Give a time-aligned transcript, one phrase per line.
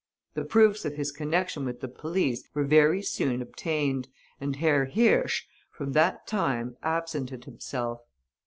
[0.33, 4.07] The proofs of his connection with the police were very soon obtained,
[4.39, 8.01] and Herr Hirsch, from that time, absented himself.